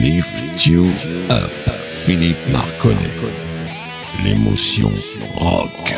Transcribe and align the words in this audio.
Lift 0.00 0.64
You 0.64 0.86
Up, 1.28 1.50
Philippe 1.90 2.38
Marconnet. 2.50 2.96
L'émotion 4.24 4.90
rock. 5.34 5.94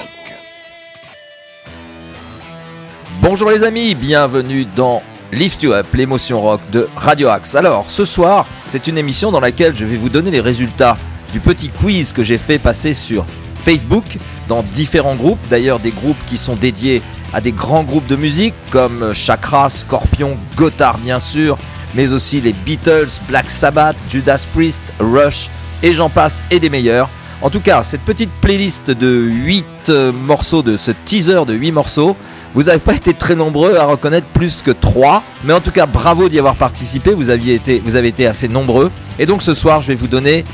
Bonjour 3.20 3.50
les 3.50 3.62
amis, 3.62 3.94
bienvenue 3.94 4.64
dans 4.64 5.04
Lift 5.30 5.62
You 5.62 5.72
Up, 5.72 5.86
l'émotion 5.94 6.40
rock 6.40 6.62
de 6.72 6.88
Radio 6.96 7.28
Axe. 7.28 7.54
Alors, 7.54 7.92
ce 7.92 8.04
soir, 8.04 8.48
c'est 8.66 8.88
une 8.88 8.98
émission 8.98 9.30
dans 9.30 9.38
laquelle 9.38 9.76
je 9.76 9.84
vais 9.84 9.96
vous 9.96 10.08
donner 10.08 10.32
les 10.32 10.40
résultats 10.40 10.96
du 11.32 11.38
petit 11.38 11.68
quiz 11.68 12.12
que 12.12 12.24
j'ai 12.24 12.38
fait 12.38 12.58
passer 12.58 12.94
sur 12.94 13.24
Facebook 13.54 14.18
dans 14.48 14.64
différents 14.64 15.14
groupes, 15.14 15.38
d'ailleurs 15.48 15.78
des 15.78 15.92
groupes 15.92 16.24
qui 16.26 16.38
sont 16.38 16.56
dédiés 16.56 17.02
à 17.32 17.40
des 17.40 17.52
grands 17.52 17.84
groupes 17.84 18.08
de 18.08 18.16
musique 18.16 18.54
comme 18.70 19.14
Chakra, 19.14 19.70
Scorpion, 19.70 20.34
Gotthard 20.56 20.98
bien 20.98 21.20
sûr, 21.20 21.56
mais 21.94 22.12
aussi 22.12 22.40
les 22.40 22.52
Beatles, 22.52 23.20
Black 23.28 23.50
Sabbath, 23.50 23.96
Judas 24.08 24.46
Priest, 24.52 24.82
Rush 24.98 25.48
et 25.82 25.92
j'en 25.92 26.08
passe 26.08 26.44
et 26.50 26.60
des 26.60 26.70
meilleurs. 26.70 27.08
En 27.42 27.50
tout 27.50 27.60
cas, 27.60 27.82
cette 27.82 28.02
petite 28.02 28.30
playlist 28.40 28.92
de 28.92 29.08
8 29.08 29.66
euh, 29.88 30.12
morceaux, 30.12 30.62
de 30.62 30.76
ce 30.76 30.92
teaser 30.92 31.44
de 31.44 31.54
8 31.54 31.72
morceaux, 31.72 32.16
vous 32.54 32.64
n'avez 32.64 32.78
pas 32.78 32.94
été 32.94 33.14
très 33.14 33.34
nombreux 33.34 33.76
à 33.76 33.84
reconnaître 33.84 34.28
plus 34.28 34.62
que 34.62 34.70
3, 34.70 35.24
mais 35.42 35.52
en 35.52 35.60
tout 35.60 35.72
cas 35.72 35.86
bravo 35.86 36.28
d'y 36.28 36.38
avoir 36.38 36.54
participé, 36.54 37.14
vous, 37.14 37.30
aviez 37.30 37.60
avez 37.94 38.08
été 38.08 38.26
assez 38.28 38.46
nombreux. 38.46 38.92
Et 39.18 39.26
donc 39.26 39.42
ce 39.42 39.54
soir, 39.54 39.80
je 39.80 39.88
vais 39.88 39.96
vous 39.96 40.06
donner 40.06 40.44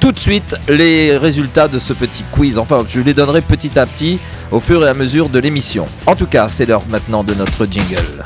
tout 0.00 0.12
de 0.12 0.18
suite 0.18 0.56
les 0.68 1.18
résultats 1.18 1.68
de 1.68 1.78
ce 1.78 1.92
petit 1.92 2.24
quiz. 2.32 2.56
Enfin, 2.56 2.84
je 2.88 3.00
les 3.00 3.12
donnerai 3.12 3.42
petit 3.42 3.78
à 3.78 3.84
petit 3.84 4.18
au 4.50 4.60
fur 4.60 4.86
et 4.86 4.88
à 4.88 4.94
mesure 4.94 5.28
de 5.28 5.38
l'émission. 5.38 5.86
En 6.06 6.16
tout 6.16 6.26
cas, 6.26 6.48
c'est 6.48 6.64
l'heure 6.64 6.84
maintenant 6.88 7.24
de 7.24 7.34
notre 7.34 7.66
jingle. 7.66 8.24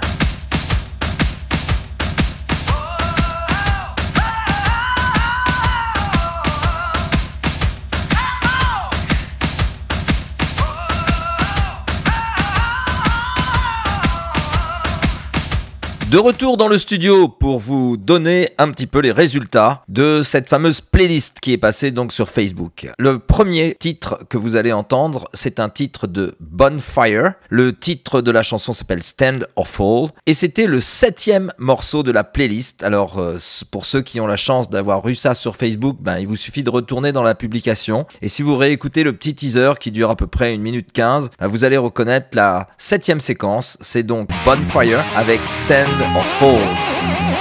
De 16.12 16.18
retour 16.18 16.58
dans 16.58 16.68
le 16.68 16.77
studio 16.77 17.27
pour 17.27 17.58
vous 17.58 17.96
donner 17.96 18.50
un 18.58 18.70
petit 18.70 18.86
peu 18.86 18.98
les 18.98 19.12
résultats 19.12 19.82
de 19.88 20.20
cette 20.22 20.50
fameuse 20.50 20.82
playlist 20.82 21.41
qui 21.41 21.55
est 21.55 21.58
passée 21.58 21.91
donc 21.91 22.12
sur 22.12 22.28
Facebook. 22.28 22.86
Le 22.98 23.18
premier 23.18 23.74
titre 23.74 24.18
que 24.28 24.36
vous 24.36 24.56
allez 24.56 24.74
entendre, 24.74 25.27
c'est 25.33 25.58
un 25.58 25.70
titre 25.70 26.06
de 26.06 26.36
Bonfire. 26.38 27.33
Le 27.48 27.72
titre 27.72 28.20
de 28.20 28.30
la 28.30 28.42
chanson 28.42 28.74
s'appelle 28.74 29.02
Stand 29.02 29.46
or 29.56 29.66
Fall 29.66 30.10
et 30.27 30.34
c'était 30.34 30.66
le 30.66 30.80
septième 30.80 31.50
morceau 31.56 32.02
de 32.02 32.10
la 32.10 32.24
playlist. 32.24 32.83
Alors 32.83 33.18
euh, 33.18 33.38
pour 33.70 33.86
ceux 33.86 34.02
qui 34.02 34.20
ont 34.20 34.27
la 34.27 34.36
chance 34.36 34.68
d'avoir 34.68 35.08
eu 35.08 35.14
ça 35.14 35.34
sur 35.34 35.56
Facebook, 35.56 35.96
ben, 35.98 36.18
il 36.18 36.27
vous 36.27 36.36
suffit 36.36 36.62
de 36.62 36.68
retourner 36.68 37.12
dans 37.12 37.22
la 37.22 37.34
publication 37.34 38.05
et 38.20 38.28
si 38.28 38.42
vous 38.42 38.58
réécoutez 38.58 39.02
le 39.02 39.14
petit 39.14 39.34
teaser 39.34 39.78
qui 39.80 39.90
dure 39.90 40.10
à 40.10 40.16
peu 40.16 40.27
près 40.27 40.55
une 40.55 40.60
minute 40.60 40.92
15, 40.92 41.30
ben, 41.40 41.46
vous 41.46 41.64
allez 41.64 41.78
reconnaître 41.78 42.28
la 42.34 42.68
septième 42.77 43.20
séquence. 43.22 43.78
C'est 43.80 44.02
donc 44.02 44.28
Bonfire 44.44 45.02
avec 45.16 45.40
Stand 45.64 46.02
or 46.17 46.25
fall. 46.39 47.31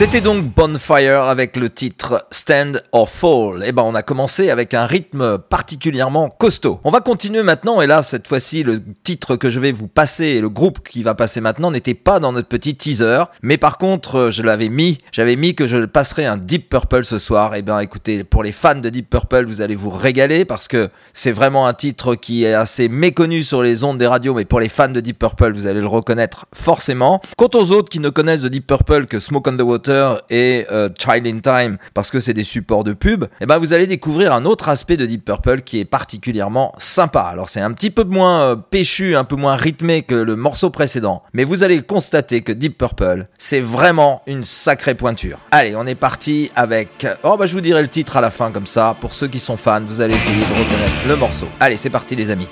C'était 0.00 0.22
donc 0.22 0.46
Bonfire 0.54 1.24
avec 1.24 1.58
le 1.58 1.68
titre 1.68 2.26
Stand 2.30 2.82
or 2.92 3.06
Fall. 3.06 3.62
Eh 3.66 3.72
ben 3.72 3.82
on 3.82 3.94
a 3.94 4.02
commencé 4.02 4.48
avec 4.48 4.72
un 4.72 4.86
rythme 4.86 5.36
particulièrement 5.36 6.30
costaud. 6.30 6.80
On 6.84 6.90
va 6.90 7.02
continuer 7.02 7.42
maintenant 7.42 7.82
et 7.82 7.86
là 7.86 8.02
cette 8.02 8.26
fois-ci 8.26 8.62
le 8.62 8.80
titre 9.02 9.36
que 9.36 9.50
je 9.50 9.60
vais 9.60 9.72
vous 9.72 9.88
passer 9.88 10.24
et 10.24 10.40
le 10.40 10.48
groupe 10.48 10.88
qui 10.88 11.02
va 11.02 11.14
passer 11.14 11.42
maintenant 11.42 11.70
n'était 11.70 11.92
pas 11.92 12.18
dans 12.18 12.32
notre 12.32 12.48
petit 12.48 12.74
teaser, 12.76 13.24
mais 13.42 13.58
par 13.58 13.76
contre 13.76 14.30
je 14.30 14.42
l'avais 14.42 14.70
mis, 14.70 14.96
j'avais 15.12 15.36
mis 15.36 15.54
que 15.54 15.66
je 15.66 15.84
passerai 15.84 16.24
un 16.24 16.38
Deep 16.38 16.70
Purple 16.70 17.04
ce 17.04 17.18
soir. 17.18 17.54
Et 17.54 17.58
eh 17.58 17.62
ben 17.62 17.78
écoutez, 17.80 18.24
pour 18.24 18.42
les 18.42 18.52
fans 18.52 18.76
de 18.76 18.88
Deep 18.88 19.10
Purple, 19.10 19.44
vous 19.44 19.60
allez 19.60 19.76
vous 19.76 19.90
régaler 19.90 20.46
parce 20.46 20.66
que 20.66 20.88
c'est 21.12 21.32
vraiment 21.32 21.66
un 21.66 21.74
titre 21.74 22.14
qui 22.14 22.44
est 22.44 22.54
assez 22.54 22.88
méconnu 22.88 23.42
sur 23.42 23.62
les 23.62 23.84
ondes 23.84 23.98
des 23.98 24.06
radios, 24.06 24.32
mais 24.32 24.46
pour 24.46 24.60
les 24.60 24.70
fans 24.70 24.88
de 24.88 25.00
Deep 25.00 25.18
Purple, 25.18 25.52
vous 25.52 25.66
allez 25.66 25.82
le 25.82 25.88
reconnaître 25.88 26.46
forcément. 26.54 27.20
Quant 27.36 27.50
aux 27.52 27.70
autres 27.72 27.90
qui 27.90 28.00
ne 28.00 28.08
connaissent 28.08 28.40
de 28.40 28.48
Deep 28.48 28.66
Purple 28.66 29.04
que 29.04 29.20
Smoke 29.20 29.50
on 29.50 29.58
the 29.58 29.60
Water 29.60 29.89
et 30.30 30.66
euh, 30.70 30.88
Child 30.98 31.26
in 31.26 31.40
Time 31.40 31.78
parce 31.94 32.10
que 32.10 32.20
c'est 32.20 32.34
des 32.34 32.44
supports 32.44 32.84
de 32.84 32.92
pub, 32.92 33.24
et 33.24 33.28
eh 33.42 33.46
ben 33.46 33.58
vous 33.58 33.72
allez 33.72 33.86
découvrir 33.86 34.32
un 34.32 34.44
autre 34.44 34.68
aspect 34.68 34.96
de 34.96 35.06
Deep 35.06 35.24
Purple 35.24 35.62
qui 35.62 35.80
est 35.80 35.84
particulièrement 35.84 36.72
sympa. 36.78 37.22
Alors 37.22 37.48
c'est 37.48 37.60
un 37.60 37.72
petit 37.72 37.90
peu 37.90 38.04
moins 38.04 38.42
euh, 38.42 38.56
péchu, 38.56 39.16
un 39.16 39.24
peu 39.24 39.36
moins 39.36 39.56
rythmé 39.56 40.02
que 40.02 40.14
le 40.14 40.36
morceau 40.36 40.70
précédent, 40.70 41.22
mais 41.32 41.44
vous 41.44 41.64
allez 41.64 41.82
constater 41.82 42.42
que 42.42 42.52
Deep 42.52 42.78
Purple, 42.78 43.26
c'est 43.38 43.60
vraiment 43.60 44.22
une 44.26 44.44
sacrée 44.44 44.94
pointure. 44.94 45.38
Allez, 45.50 45.74
on 45.76 45.86
est 45.86 45.94
parti 45.94 46.50
avec 46.54 47.06
Oh 47.22 47.36
bah 47.36 47.46
je 47.46 47.54
vous 47.54 47.60
dirai 47.60 47.82
le 47.82 47.88
titre 47.88 48.16
à 48.16 48.20
la 48.20 48.30
fin 48.30 48.50
comme 48.50 48.66
ça 48.66 48.96
pour 49.00 49.14
ceux 49.14 49.28
qui 49.28 49.38
sont 49.38 49.56
fans, 49.56 49.82
vous 49.84 50.00
allez 50.00 50.14
essayer 50.14 50.40
de 50.40 50.60
reconnaître 50.60 51.08
le 51.08 51.16
morceau. 51.16 51.48
Allez, 51.58 51.76
c'est 51.76 51.90
parti 51.90 52.16
les 52.16 52.30
amis. 52.30 52.48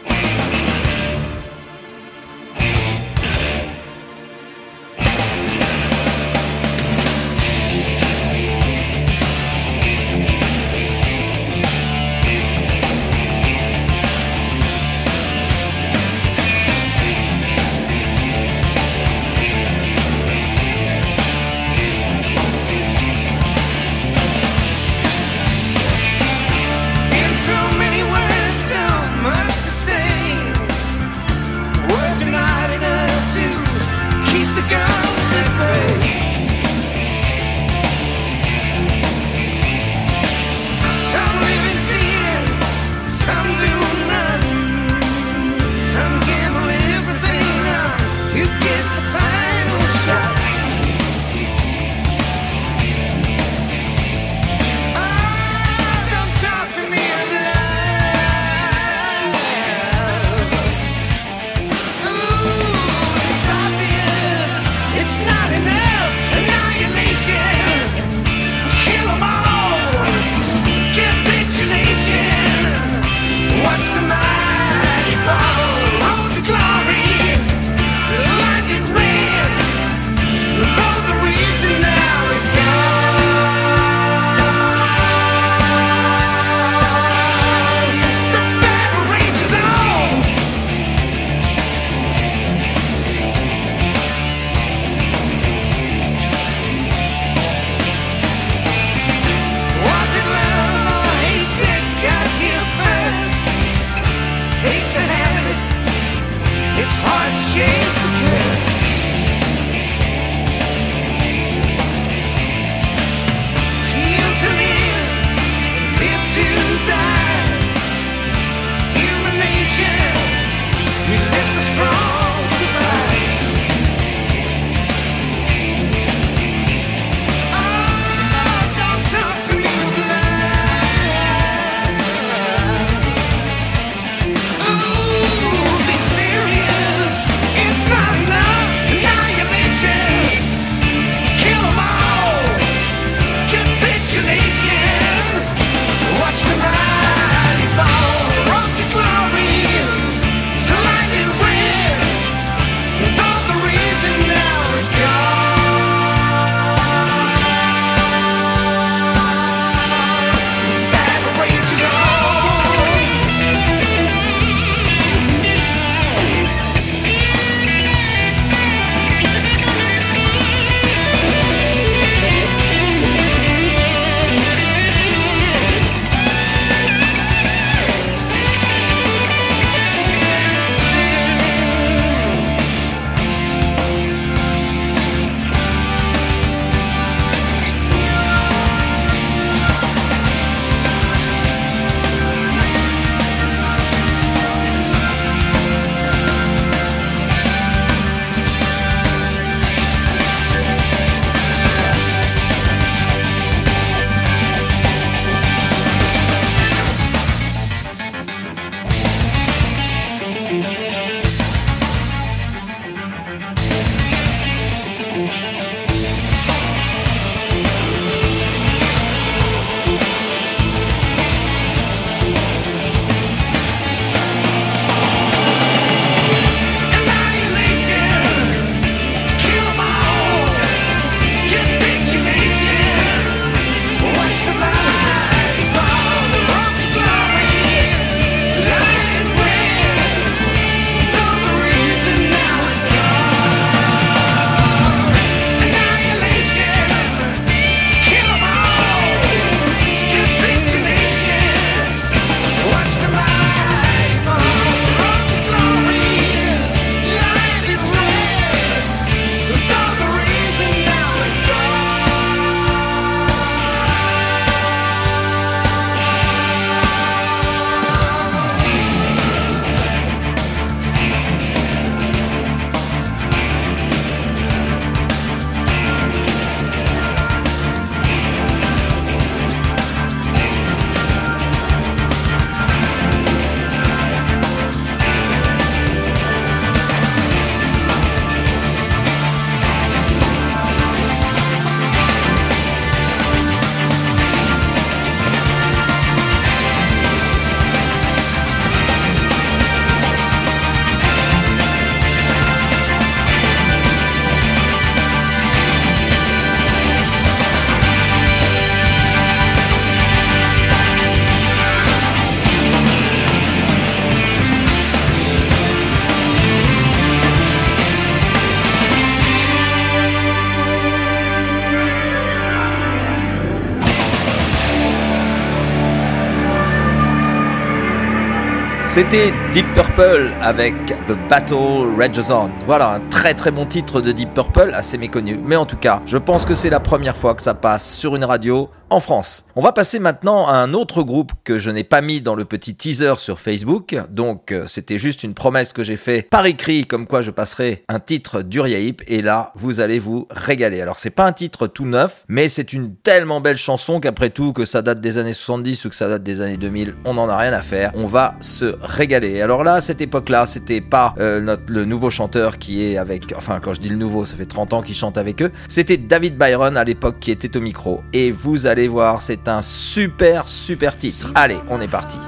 C'était 328.99 329.33
Deep 329.53 329.65
Purple 329.73 330.31
avec 330.43 330.75
The 331.09 331.17
Battle 331.31 331.97
Rages 331.97 332.31
On. 332.31 332.51
Voilà, 332.67 332.91
un 332.93 333.01
très 333.09 333.33
très 333.33 333.51
bon 333.51 333.65
titre 333.65 334.03
de 334.03 334.13
Deep 334.13 334.35
Purple, 334.35 334.73
assez 334.75 334.99
méconnu. 334.99 335.41
Mais 335.43 335.57
en 335.57 335.65
tout 335.65 335.79
cas, 335.79 336.03
je 336.05 336.19
pense 336.19 336.45
que 336.45 336.55
c'est 336.55 336.69
la 336.69 336.81
première 336.81 337.17
fois 337.17 337.35
que 337.35 337.41
ça 337.41 337.55
passe 337.55 337.91
sur 337.91 338.15
une 338.15 338.25
radio 338.25 338.69
en 338.91 339.01
France. 339.01 339.45
On 339.55 339.61
va 339.61 339.73
passer 339.73 339.99
maintenant 339.99 340.47
à 340.47 340.55
un 340.55 340.73
autre 340.73 341.03
groupe 341.03 341.33
que 341.45 341.59
je 341.59 341.71
n'ai 341.71 341.85
pas 341.85 342.01
mis 342.01 342.23
dans 342.23 342.35
le 342.35 342.45
petit 342.45 342.75
teaser 342.75 343.15
sur 343.19 343.41
Facebook. 343.41 343.97
Donc 344.11 344.53
euh, 344.53 344.67
c'était 344.67 344.99
juste 344.99 345.25
une 345.25 345.35
promesse 345.35 345.73
que 345.73 345.83
j'ai 345.83 345.97
fait 345.97 346.23
par 346.23 346.47
écrit 346.47 346.87
comme 346.87 347.07
quoi 347.07 347.21
je 347.21 347.31
passerai 347.31 347.85
un 347.89 348.01
titre 348.01 348.43
d'Uriaip 348.43 349.03
et 349.07 349.23
là 349.23 349.53
vous 349.57 349.81
allez 349.81 349.99
vous 349.99 350.27
régaler. 350.31 350.81
Alors 350.81 350.99
c'est 350.99 351.11
pas 351.11 351.27
un 351.27 351.33
titre 351.33 351.67
tout 351.67 351.87
neuf 351.87 352.25
mais 352.29 352.49
c'est 352.49 352.73
une 352.73 352.95
tellement 352.97 353.41
belle 353.41 353.57
chanson 353.57 354.01
qu'après 354.01 354.31
tout 354.31 354.53
que 354.53 354.65
ça 354.65 354.83
date 354.83 355.01
des 355.01 355.19
années 355.19 355.35
70 355.35 355.85
ou 355.85 355.89
que 355.91 355.95
ça 355.95 356.09
date 356.09 356.23
des 356.23 356.41
années 356.41 356.57
2000 356.57 356.95
on 357.05 357.15
n'en 357.15 357.29
a 357.29 357.37
rien 357.37 357.53
à 357.53 357.63
faire. 357.63 357.93
On 357.95 358.07
va 358.07 358.35
se 358.41 358.77
régaler. 358.81 359.43
Là 359.57 359.75
à 359.75 359.81
cette 359.81 360.01
époque 360.01 360.29
là 360.29 360.47
c'était 360.47 360.81
pas 360.81 361.15
euh, 361.19 361.57
le 361.67 361.85
nouveau 361.85 362.11
chanteur 362.11 362.59
qui 362.59 362.85
est 362.85 362.99
avec 362.99 363.33
enfin 363.37 363.61
quand 363.61 363.75
je 363.75 363.81
dis 363.81 363.89
le 363.89 363.97
nouveau 363.97 364.25
ça 364.25 364.37
fait 364.37 364.47
30 364.47 364.75
ans 364.75 364.83
qu'il 364.83 364.95
chante 364.95 365.19
avec 365.19 365.43
eux. 365.43 365.51
C'était 365.69 365.97
David 365.97 366.37
Byron 366.37 366.77
à 366.77 366.85
l'époque 366.85 367.17
qui 367.19 367.31
était 367.31 367.57
au 367.57 367.61
micro 367.61 368.03
et 368.13 368.31
vous 368.31 368.67
allez 368.67 368.89
voir 368.89 369.23
c'est 369.23 369.49
un 369.49 369.63
super 369.63 370.47
super 370.47 370.99
titre. 370.99 371.31
Allez 371.35 371.59
on 371.71 371.81
est 371.81 371.89
parti. 371.89 372.19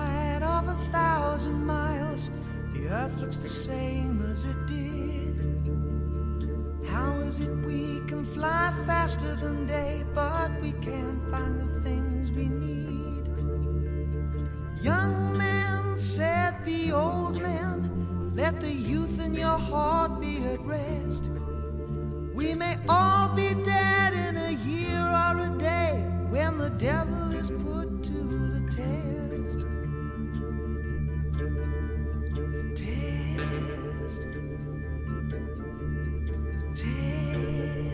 Said 16.00 16.64
the 16.64 16.92
old 16.92 17.42
man, 17.42 18.33
let 18.35 18.59
the 18.59 18.73
youth 18.73 19.21
in 19.21 19.35
your 19.35 19.59
heart 19.59 20.19
be 20.19 20.38
at 20.45 20.61
rest. 20.62 21.28
We 22.33 22.54
may 22.54 22.78
all 22.88 23.28
be 23.28 23.52
dead 23.52 24.14
in 24.14 24.38
a 24.38 24.52
year 24.52 24.99
or 24.99 25.42
a 25.42 25.59
day 25.59 26.02
when 26.30 26.57
the 26.57 26.71
devil 26.71 27.33
is 27.33 27.50
put 27.50 28.02
to 28.04 28.12
the 28.12 28.61
test. 28.71 29.61
The 32.35 32.73
test. 32.75 34.23
The 35.30 36.73
test. 36.75 37.89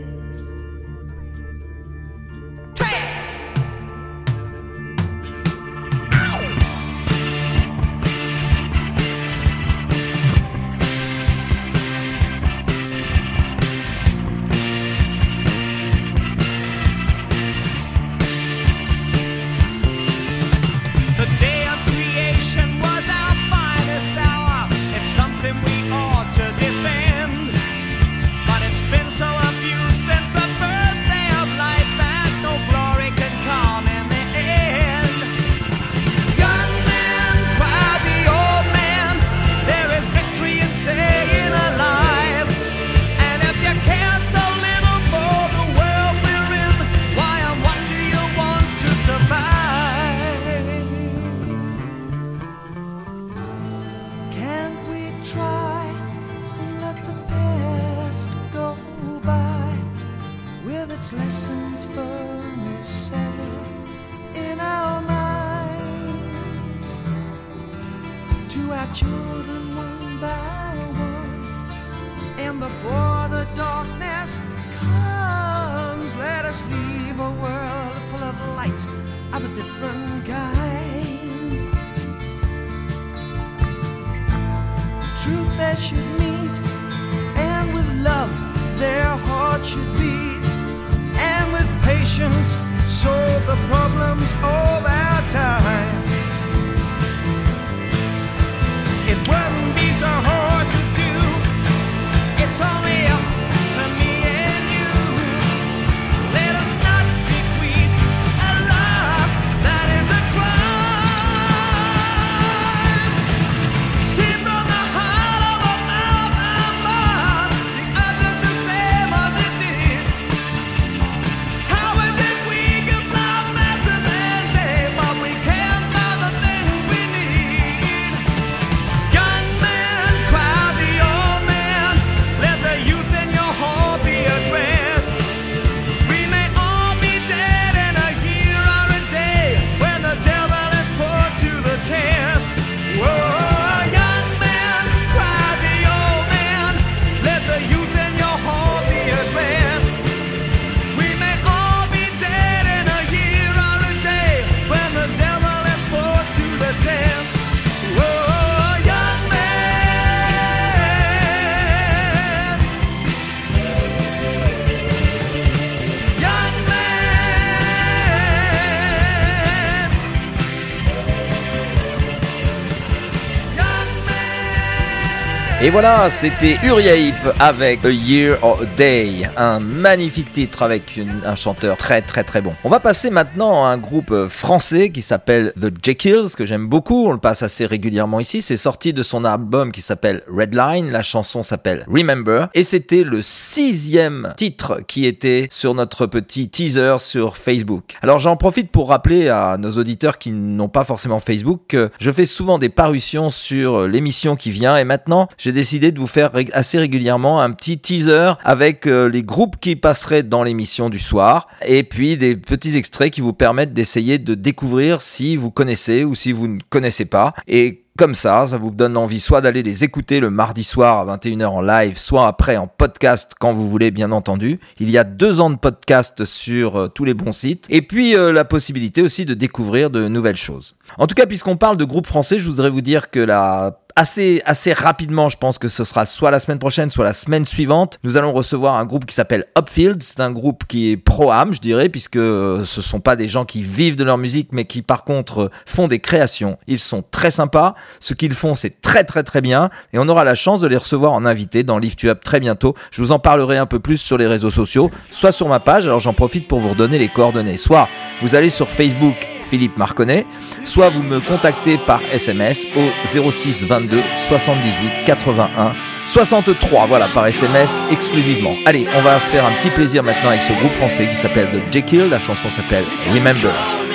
Et 175.66 175.70
voilà, 175.70 176.08
c'était 176.10 176.58
Uriaip 176.62 177.16
avec 177.40 177.84
A 177.84 177.90
Year 177.90 178.38
or 178.40 178.60
a 178.62 178.76
Day, 178.76 179.28
un 179.36 179.58
magnifique 179.58 180.30
titre 180.30 180.62
avec 180.62 181.00
un 181.24 181.34
chanteur 181.34 181.76
très 181.76 182.02
très 182.02 182.22
très 182.22 182.40
bon. 182.40 182.52
On 182.62 182.68
va 182.68 182.78
passer 182.78 183.10
maintenant 183.10 183.66
à 183.66 183.70
un 183.70 183.76
groupe 183.76 184.12
euh, 184.12 184.28
français 184.28 184.90
qui 184.90 185.02
s'appelle 185.02 185.52
The 185.60 185.72
Jekylls, 185.82 186.36
que 186.36 186.46
j'aime 186.46 186.68
beaucoup, 186.68 187.08
on 187.08 187.10
le 187.10 187.18
passe 187.18 187.42
assez 187.42 187.66
régulièrement 187.66 188.20
ici. 188.20 188.42
C'est 188.42 188.56
sorti 188.56 188.92
de 188.92 189.02
son 189.02 189.24
album 189.24 189.72
qui 189.72 189.80
s'appelle 189.80 190.22
Redline, 190.28 190.92
la 190.92 191.02
chanson 191.02 191.42
s'appelle 191.42 191.84
Remember, 191.92 192.46
et 192.54 192.62
c'était 192.62 193.02
le 193.02 193.20
sixième 193.20 194.34
titre 194.36 194.82
qui 194.86 195.04
était 195.04 195.48
sur 195.50 195.74
notre 195.74 196.06
petit 196.06 196.48
teaser 196.48 196.98
sur 197.00 197.36
Facebook. 197.36 197.94
Alors 198.02 198.20
j'en 198.20 198.36
profite 198.36 198.70
pour 198.70 198.90
rappeler 198.90 199.30
à 199.30 199.56
nos 199.58 199.72
auditeurs 199.72 200.18
qui 200.18 200.30
n'ont 200.30 200.68
pas 200.68 200.84
forcément 200.84 201.18
Facebook 201.18 201.62
que 201.66 201.90
je 201.98 202.12
fais 202.12 202.24
souvent 202.24 202.58
des 202.58 202.68
parutions 202.68 203.30
sur 203.30 203.88
l'émission 203.88 204.36
qui 204.36 204.52
vient, 204.52 204.76
et 204.76 204.84
maintenant 204.84 205.26
j'ai 205.36 205.55
décidé 205.56 205.90
de 205.90 205.98
vous 205.98 206.06
faire 206.06 206.32
assez 206.52 206.78
régulièrement 206.78 207.40
un 207.40 207.50
petit 207.50 207.78
teaser 207.78 208.32
avec 208.44 208.86
euh, 208.86 209.08
les 209.08 209.22
groupes 209.22 209.56
qui 209.58 209.74
passeraient 209.74 210.22
dans 210.22 210.44
l'émission 210.44 210.90
du 210.90 210.98
soir 210.98 211.48
et 211.64 211.82
puis 211.82 212.18
des 212.18 212.36
petits 212.36 212.76
extraits 212.76 213.10
qui 213.10 213.22
vous 213.22 213.32
permettent 213.32 213.72
d'essayer 213.72 214.18
de 214.18 214.34
découvrir 214.34 215.00
si 215.00 215.34
vous 215.34 215.50
connaissez 215.50 216.04
ou 216.04 216.14
si 216.14 216.30
vous 216.30 216.46
ne 216.46 216.58
connaissez 216.68 217.06
pas. 217.06 217.32
Et 217.48 217.84
comme 217.96 218.14
ça, 218.14 218.46
ça 218.46 218.58
vous 218.58 218.70
donne 218.70 218.98
envie 218.98 219.18
soit 219.18 219.40
d'aller 219.40 219.62
les 219.62 219.82
écouter 219.82 220.20
le 220.20 220.28
mardi 220.28 220.62
soir 220.62 221.08
à 221.08 221.16
21h 221.16 221.46
en 221.46 221.62
live, 221.62 221.96
soit 221.96 222.26
après 222.26 222.58
en 222.58 222.66
podcast 222.66 223.32
quand 223.40 223.54
vous 223.54 223.70
voulez 223.70 223.90
bien 223.90 224.12
entendu. 224.12 224.60
Il 224.78 224.90
y 224.90 224.98
a 224.98 225.04
deux 225.04 225.40
ans 225.40 225.48
de 225.48 225.56
podcast 225.56 226.26
sur 226.26 226.76
euh, 226.76 226.88
tous 226.88 227.06
les 227.06 227.14
bons 227.14 227.32
sites. 227.32 227.64
Et 227.70 227.80
puis 227.80 228.14
euh, 228.14 228.30
la 228.30 228.44
possibilité 228.44 229.00
aussi 229.00 229.24
de 229.24 229.32
découvrir 229.32 229.88
de 229.88 230.06
nouvelles 230.08 230.36
choses. 230.36 230.76
En 230.98 231.06
tout 231.06 231.14
cas, 231.14 231.24
puisqu'on 231.24 231.56
parle 231.56 231.78
de 231.78 231.84
groupe 231.86 232.06
français, 232.06 232.38
je 232.38 232.46
voudrais 232.46 232.68
vous 232.68 232.82
dire 232.82 233.10
que 233.10 233.20
la 233.20 233.78
assez, 233.96 234.42
assez 234.44 234.72
rapidement, 234.74 235.28
je 235.30 235.38
pense 235.38 235.58
que 235.58 235.68
ce 235.68 235.82
sera 235.82 236.04
soit 236.06 236.30
la 236.30 236.38
semaine 236.38 236.58
prochaine, 236.58 236.90
soit 236.90 237.04
la 237.04 237.14
semaine 237.14 237.44
suivante. 237.44 237.98
Nous 238.04 238.16
allons 238.16 238.32
recevoir 238.32 238.76
un 238.76 238.84
groupe 238.84 239.06
qui 239.06 239.14
s'appelle 239.14 239.46
Upfield. 239.58 240.02
C'est 240.02 240.20
un 240.20 240.30
groupe 240.30 240.64
qui 240.68 240.90
est 240.92 240.96
pro-âme, 240.96 241.52
je 241.52 241.60
dirais, 241.60 241.88
puisque 241.88 242.16
euh, 242.16 242.62
ce 242.64 242.82
sont 242.82 243.00
pas 243.00 243.16
des 243.16 243.26
gens 243.26 243.44
qui 243.46 243.62
vivent 243.62 243.96
de 243.96 244.04
leur 244.04 244.18
musique, 244.18 244.50
mais 244.52 244.66
qui 244.66 244.82
par 244.82 245.04
contre 245.04 245.44
euh, 245.44 245.50
font 245.64 245.88
des 245.88 245.98
créations. 245.98 246.58
Ils 246.66 246.78
sont 246.78 247.02
très 247.10 247.30
sympas. 247.30 247.74
Ce 247.98 248.14
qu'ils 248.14 248.34
font, 248.34 248.54
c'est 248.54 248.80
très 248.80 249.04
très 249.04 249.22
très 249.22 249.40
bien. 249.40 249.70
Et 249.92 249.98
on 249.98 250.08
aura 250.08 250.24
la 250.24 250.34
chance 250.34 250.60
de 250.60 250.68
les 250.68 250.76
recevoir 250.76 251.12
en 251.12 251.24
invité 251.24 251.64
dans 251.64 251.78
Lift 251.78 252.02
You 252.02 252.10
Up 252.10 252.22
très 252.22 252.38
bientôt. 252.38 252.74
Je 252.90 253.00
vous 253.00 253.12
en 253.12 253.18
parlerai 253.18 253.56
un 253.56 253.66
peu 253.66 253.80
plus 253.80 253.96
sur 253.96 254.18
les 254.18 254.26
réseaux 254.26 254.50
sociaux, 254.50 254.90
soit 255.10 255.32
sur 255.32 255.48
ma 255.48 255.58
page. 255.58 255.86
Alors 255.86 256.00
j'en 256.00 256.12
profite 256.12 256.46
pour 256.46 256.60
vous 256.60 256.70
redonner 256.70 256.98
les 256.98 257.08
coordonnées. 257.08 257.56
Soit 257.56 257.88
vous 258.20 258.34
allez 258.34 258.50
sur 258.50 258.68
Facebook 258.68 259.35
Philippe 259.48 259.76
Marconnet, 259.76 260.26
soit 260.64 260.90
vous 260.90 261.02
me 261.02 261.20
contactez 261.20 261.78
par 261.78 262.00
SMS 262.12 262.66
au 262.76 263.30
06 263.30 263.64
22 263.64 264.00
78 264.28 264.90
81 265.06 265.72
63, 266.06 266.86
voilà, 266.86 267.08
par 267.08 267.26
SMS 267.26 267.82
exclusivement. 267.90 268.54
Allez, 268.64 268.86
on 268.96 269.02
va 269.02 269.18
se 269.18 269.28
faire 269.28 269.44
un 269.44 269.52
petit 269.52 269.70
plaisir 269.70 270.02
maintenant 270.04 270.30
avec 270.30 270.42
ce 270.42 270.52
groupe 270.52 270.72
français 270.72 271.06
qui 271.06 271.16
s'appelle 271.16 271.48
The 271.48 271.72
Jekyll, 271.72 272.08
la 272.08 272.18
chanson 272.18 272.50
s'appelle 272.50 272.84
Remember. 273.12 273.85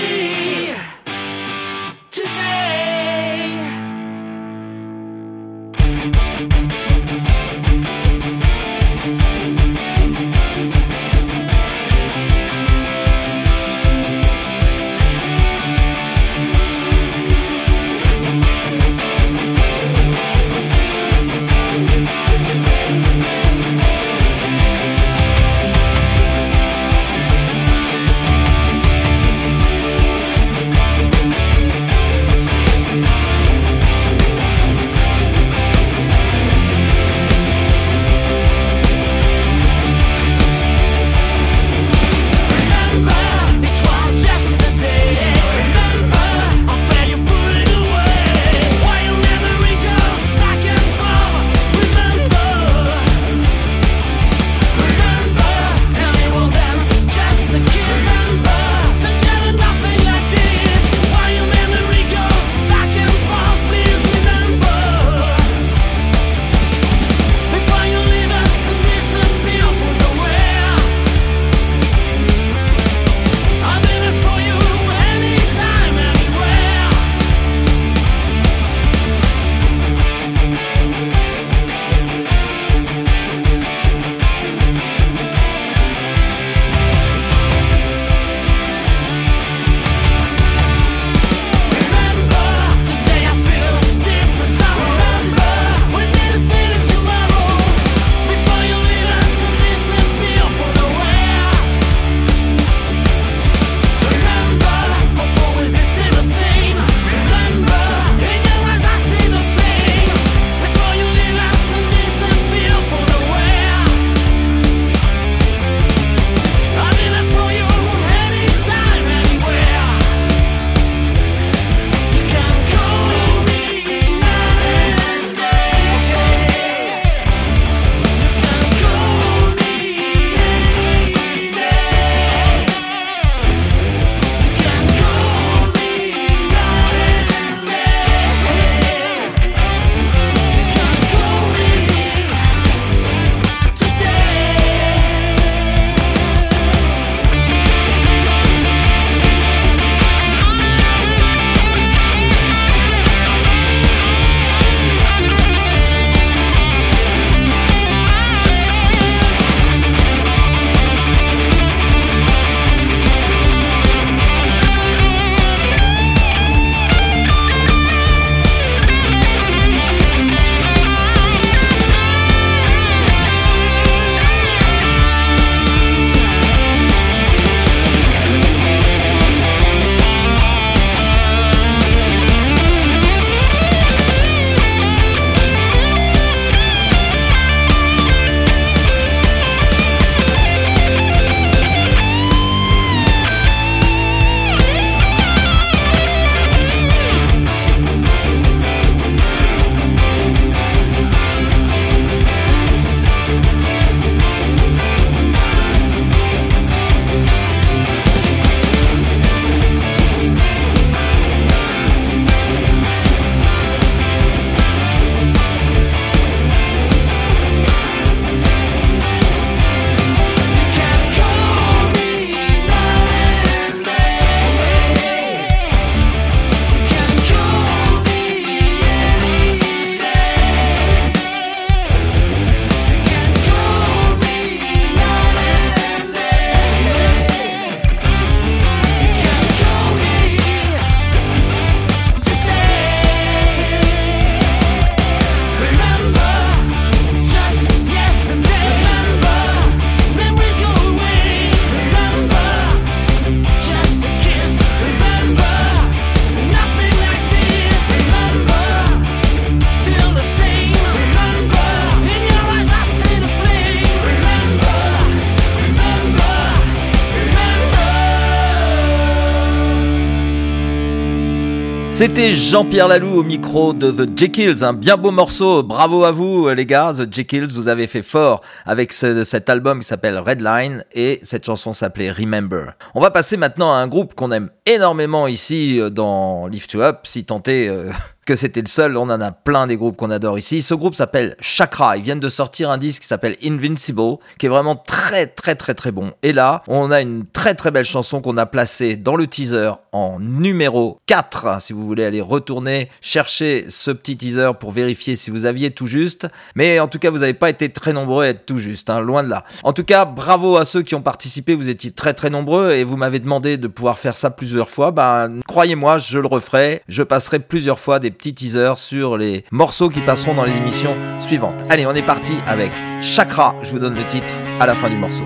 C'était 272.01 272.33
Jean-Pierre 272.33 272.87
Laloux 272.87 273.19
au 273.19 273.23
micro 273.23 273.73
de 273.73 273.91
The 273.91 274.17
Jekylls, 274.17 274.63
un 274.63 274.73
bien 274.73 274.97
beau 274.97 275.11
morceau. 275.11 275.61
Bravo 275.61 276.03
à 276.03 276.11
vous 276.11 276.49
les 276.49 276.65
gars, 276.65 276.93
The 276.97 277.13
Jekylls, 277.13 277.45
vous 277.51 277.67
avez 277.67 277.85
fait 277.85 278.01
fort 278.01 278.41
avec 278.65 278.91
ce- 278.91 279.23
cet 279.23 279.51
album 279.51 279.81
qui 279.81 279.85
s'appelle 279.85 280.17
Redline 280.17 280.83
et 280.93 281.19
cette 281.21 281.45
chanson 281.45 281.73
s'appelait 281.73 282.11
Remember. 282.11 282.71
On 282.95 283.01
va 283.01 283.11
passer 283.11 283.37
maintenant 283.37 283.71
à 283.71 283.75
un 283.75 283.87
groupe 283.87 284.15
qu'on 284.15 284.31
aime 284.31 284.49
énormément 284.65 285.27
ici 285.27 285.79
euh, 285.79 285.91
dans 285.91 286.47
Lift 286.47 286.73
You 286.73 286.81
Up, 286.81 287.01
si 287.03 287.23
tant 287.23 287.43
euh, 287.47 287.91
c'était 288.35 288.61
le 288.61 288.67
seul, 288.67 288.97
on 288.97 289.03
en 289.03 289.21
a 289.21 289.31
plein 289.31 289.67
des 289.67 289.77
groupes 289.77 289.97
qu'on 289.97 290.11
adore 290.11 290.37
ici. 290.37 290.61
Ce 290.61 290.73
groupe 290.73 290.95
s'appelle 290.95 291.35
Chakra, 291.39 291.97
ils 291.97 292.03
viennent 292.03 292.19
de 292.19 292.29
sortir 292.29 292.69
un 292.69 292.77
disque 292.77 293.01
qui 293.01 293.07
s'appelle 293.07 293.35
Invincible, 293.43 294.17
qui 294.37 294.45
est 294.45 294.49
vraiment 294.49 294.75
très 294.75 295.27
très 295.27 295.55
très 295.55 295.73
très 295.73 295.91
bon. 295.91 296.11
Et 296.23 296.33
là, 296.33 296.63
on 296.67 296.91
a 296.91 297.01
une 297.01 297.25
très 297.25 297.55
très 297.55 297.71
belle 297.71 297.85
chanson 297.85 298.21
qu'on 298.21 298.37
a 298.37 298.45
placée 298.45 298.97
dans 298.97 299.15
le 299.15 299.27
teaser 299.27 299.71
en 299.91 300.19
numéro 300.19 300.99
4, 301.07 301.47
hein, 301.47 301.59
si 301.59 301.73
vous 301.73 301.85
voulez 301.85 302.05
aller 302.05 302.21
retourner 302.21 302.89
chercher 303.01 303.65
ce 303.69 303.91
petit 303.91 304.17
teaser 304.17 304.51
pour 304.59 304.71
vérifier 304.71 305.15
si 305.15 305.31
vous 305.31 305.45
aviez 305.45 305.71
tout 305.71 305.87
juste. 305.87 306.27
Mais 306.55 306.79
en 306.79 306.87
tout 306.87 306.99
cas, 306.99 307.09
vous 307.09 307.19
n'avez 307.19 307.33
pas 307.33 307.49
été 307.49 307.69
très 307.69 307.93
nombreux 307.93 308.25
à 308.25 308.29
être 308.29 308.45
tout 308.45 308.57
juste, 308.57 308.89
hein, 308.89 309.01
loin 309.01 309.23
de 309.23 309.29
là. 309.29 309.43
En 309.63 309.73
tout 309.73 309.83
cas, 309.83 310.05
bravo 310.05 310.57
à 310.57 310.65
ceux 310.65 310.81
qui 310.81 310.95
ont 310.95 311.01
participé, 311.01 311.55
vous 311.55 311.69
étiez 311.69 311.91
très 311.91 312.13
très 312.13 312.29
nombreux 312.29 312.71
et 312.71 312.83
vous 312.83 312.97
m'avez 312.97 313.19
demandé 313.19 313.57
de 313.57 313.67
pouvoir 313.67 313.99
faire 313.99 314.17
ça 314.17 314.29
plusieurs 314.29 314.69
fois. 314.69 314.91
Ben, 314.91 315.41
croyez-moi, 315.47 315.97
je 315.97 316.19
le 316.19 316.27
referai. 316.27 316.81
Je 316.87 317.03
passerai 317.03 317.39
plusieurs 317.39 317.79
fois 317.79 317.99
des 317.99 318.11
petits 318.21 318.36
teasers 318.36 318.77
sur 318.77 319.17
les 319.17 319.43
morceaux 319.49 319.89
qui 319.89 319.99
passeront 319.99 320.36
dans 320.36 320.43
les 320.43 320.55
émissions 320.55 320.95
suivantes. 321.19 321.63
Allez, 321.69 321.88
on 321.88 321.95
est 321.95 322.05
parti 322.05 322.36
avec 322.45 322.71
Chakra. 323.01 323.55
Je 323.63 323.71
vous 323.71 323.79
donne 323.79 323.95
le 323.95 324.05
titre 324.05 324.31
à 324.60 324.67
la 324.67 324.75
fin 324.75 324.89
du 324.89 324.95
morceau. 324.95 325.23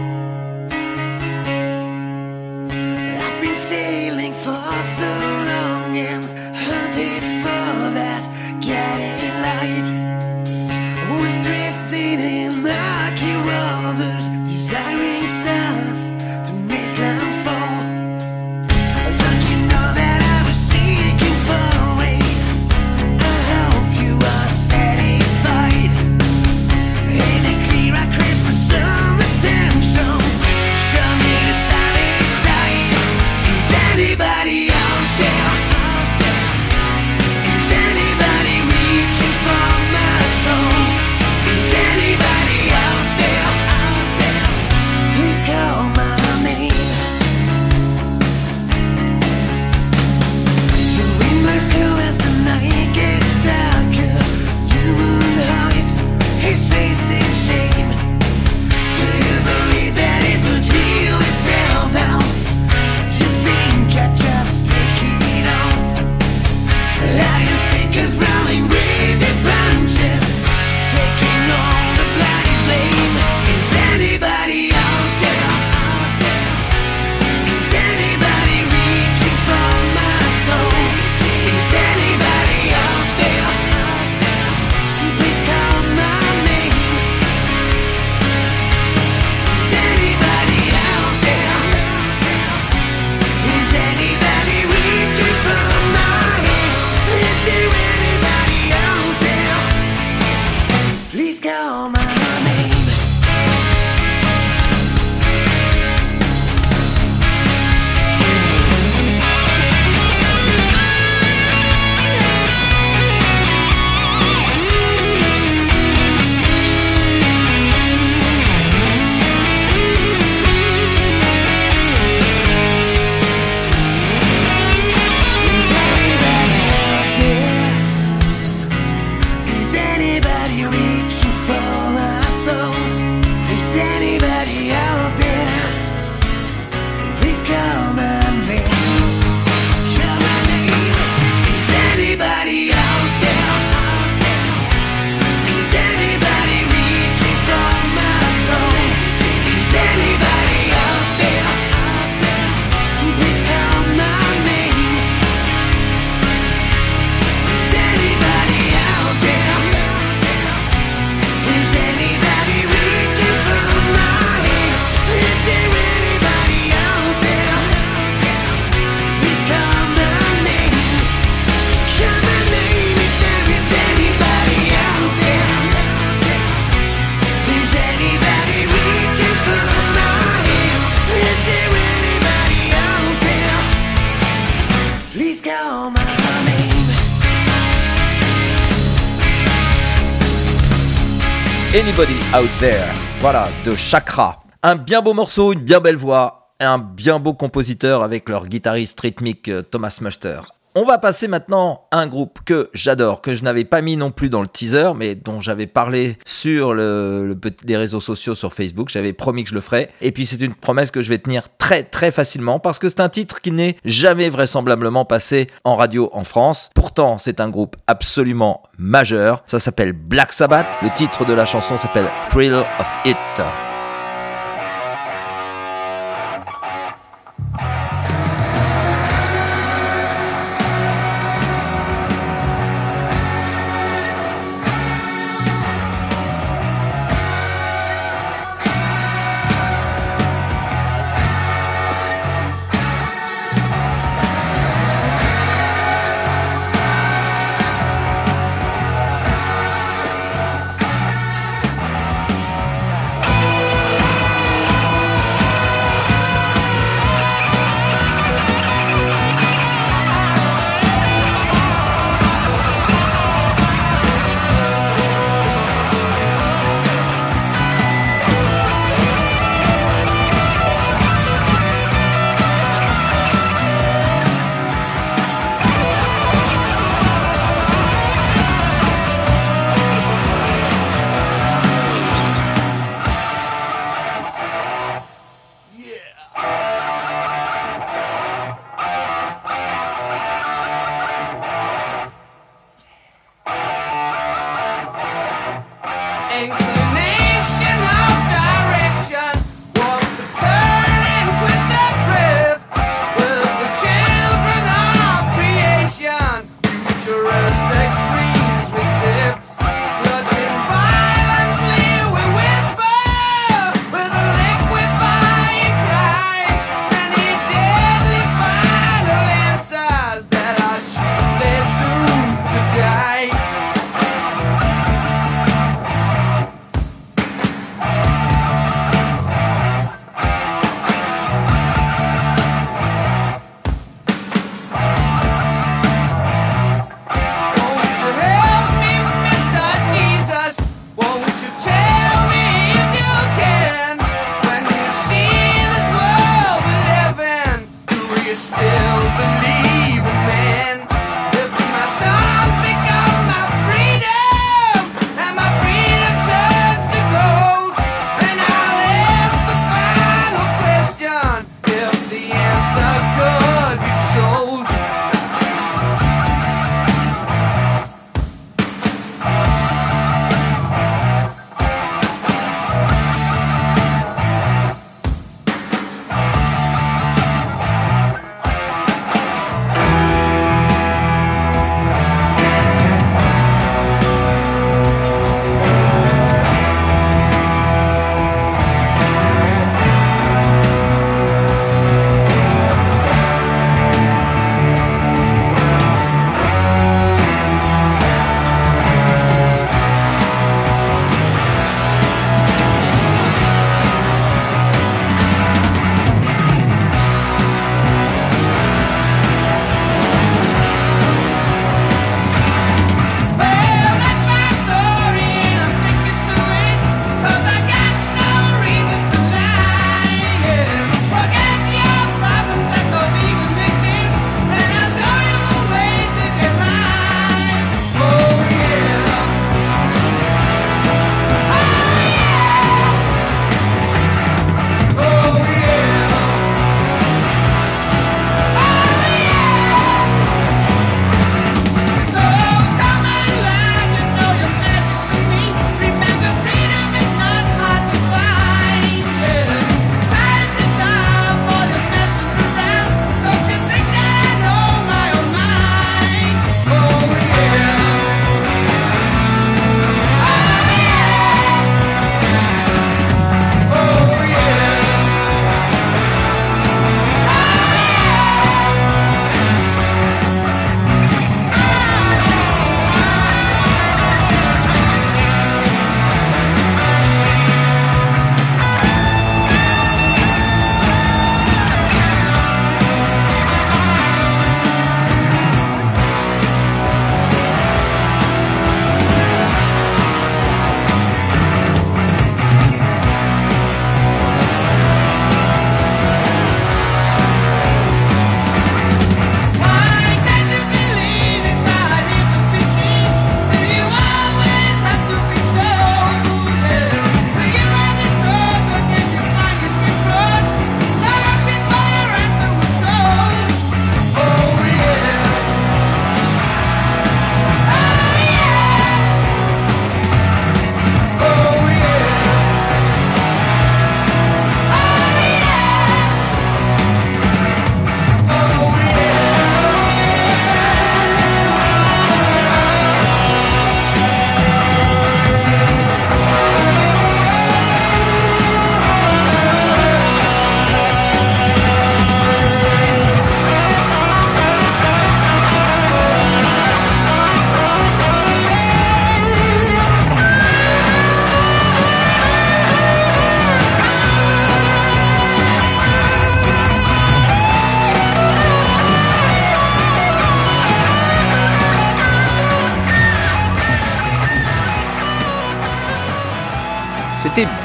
Anybody 191.85 192.17
Out 192.35 192.49
There, 192.57 192.91
voilà, 193.19 193.47
de 193.63 193.75
Chakra. 193.75 194.41
Un 194.63 194.75
bien 194.75 195.03
beau 195.03 195.13
morceau, 195.13 195.53
une 195.53 195.59
bien 195.59 195.79
belle 195.79 195.97
voix, 195.97 196.55
un 196.59 196.79
bien 196.79 197.19
beau 197.19 197.35
compositeur 197.35 198.01
avec 198.01 198.27
leur 198.27 198.47
guitariste 198.47 198.99
rythmique 198.99 199.49
euh, 199.49 199.61
Thomas 199.61 199.99
Muster. 200.01 200.39
On 200.77 200.83
va 200.83 200.97
passer 200.97 201.29
maintenant 201.29 201.87
à 201.89 201.99
un 201.99 202.07
groupe 202.07 202.39
que 202.43 202.69
j'adore, 202.73 203.21
que 203.21 203.33
je 203.33 203.45
n'avais 203.45 203.63
pas 203.63 203.81
mis 203.81 203.95
non 203.95 204.11
plus 204.11 204.27
dans 204.29 204.41
le 204.41 204.47
teaser, 204.47 204.91
mais 204.93 205.15
dont 205.15 205.39
j'avais 205.39 205.67
parlé 205.67 206.17
sur 206.25 206.73
les 206.73 207.77
réseaux 207.77 208.01
sociaux 208.01 208.35
sur 208.35 208.53
Facebook. 208.53 208.89
J'avais 208.89 209.13
promis 209.13 209.45
que 209.45 209.51
je 209.51 209.55
le 209.55 209.61
ferais. 209.61 209.89
Et 210.01 210.11
puis 210.11 210.25
c'est 210.25 210.41
une 210.41 210.53
promesse 210.53 210.91
que 210.91 211.01
je 211.01 211.07
vais 211.07 211.17
tenir 211.17 211.43
très 211.57 211.83
très 211.83 212.11
facilement 212.11 212.59
parce 212.59 212.77
que 212.77 212.89
c'est 212.89 212.99
un 212.99 213.07
titre 213.07 213.39
qui 213.39 213.51
n'est 213.51 213.77
jamais 213.85 214.27
vraisemblablement 214.27 215.05
passé 215.05 215.47
en 215.63 215.77
radio 215.77 216.09
en 216.11 216.25
France. 216.25 216.71
Pourtant, 216.75 217.19
c'est 217.19 217.39
un 217.39 217.47
groupe 217.47 217.77
absolument 217.87 218.63
majeur. 218.77 219.43
Ça 219.45 219.59
s'appelle 219.59 219.93
Black 219.93 220.33
Sabbath. 220.33 220.67
Le 220.81 220.89
titre 220.93 221.23
de 221.23 221.31
la 221.31 221.45
chanson 221.45 221.77
s'appelle 221.77 222.09
Thrill 222.29 222.53
of 222.53 222.97
It. 223.05 223.15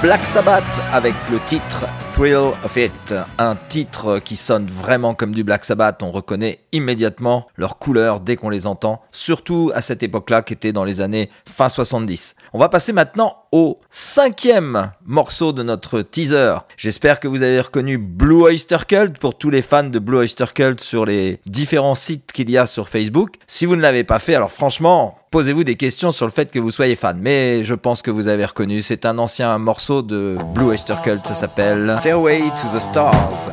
Black 0.03 0.25
Sabbath 0.25 0.65
avec 0.95 1.13
le 1.31 1.39
titre 1.41 1.85
Thrill 2.15 2.55
of 2.65 2.75
It, 2.77 3.15
un 3.37 3.55
titre 3.69 4.19
qui 4.19 4.35
sonne 4.35 4.67
vraiment 4.67 5.13
comme 5.13 5.35
du 5.35 5.45
Black 5.45 5.63
Sabbath, 5.63 6.03
on 6.03 6.09
reconnaît 6.09 6.61
immédiatement 6.73 7.49
leurs 7.57 7.79
couleurs 7.79 8.21
dès 8.21 8.37
qu'on 8.37 8.49
les 8.49 8.67
entend, 8.67 9.03
surtout 9.13 9.73
à 9.75 9.83
cette 9.83 10.03
époque-là 10.03 10.41
qui 10.41 10.55
était 10.55 10.73
dans 10.73 10.85
les 10.85 11.03
années 11.03 11.29
fin 11.47 11.69
70. 11.69 12.35
On 12.55 12.59
va 12.59 12.71
passer 12.71 12.95
maintenant 12.95 13.40
au 13.53 13.81
cinquième 13.91 14.93
morceau 15.05 15.53
de 15.53 15.63
notre 15.63 16.03
teaser. 16.03 16.55
J'espère 16.77 17.19
que 17.19 17.29
vous 17.29 17.43
avez 17.43 17.61
reconnu 17.61 17.99
Blue 17.99 18.43
Oyster 18.43 18.79
Cult 18.87 19.19
pour 19.19 19.37
tous 19.37 19.51
les 19.51 19.63
fans 19.63 19.85
de 19.85 19.99
Blue 19.99 20.19
Oyster 20.19 20.47
Cult 20.55 20.81
sur 20.81 21.05
les 21.05 21.41
différents 21.47 21.95
sites 21.95 22.33
qu'il 22.33 22.51
y 22.51 22.59
a 22.59 22.67
sur 22.67 22.89
Facebook. 22.89 23.35
Si 23.47 23.67
vous 23.67 23.77
ne 23.77 23.83
l'avez 23.83 24.05
pas 24.05 24.19
fait, 24.19 24.35
alors 24.35 24.53
franchement, 24.53 25.19
posez-vous 25.31 25.65
des 25.65 25.77
questions 25.77 26.13
sur 26.13 26.27
le 26.27 26.33
fait 26.33 26.51
que 26.51 26.59
vous 26.59 26.71
soyez 26.71 26.95
fan. 26.95 27.19
Mais 27.21 27.65
je 27.65 27.75
pense 27.75 28.03
que 28.03 28.11
vous 28.11 28.29
avez 28.29 28.45
reconnu, 28.45 28.83
c'est 28.83 29.05
un 29.05 29.19
ancien 29.19 29.59
morceau 29.59 30.03
de 30.03 30.39
Blue 30.55 30.67
Oyster 30.67 30.95
Cult, 31.03 31.27
ça 31.27 31.35
s'appelle 31.35 31.97
Stairway 32.01 32.41
to 32.41 32.79
the 32.79 32.81
Stars. 32.81 33.51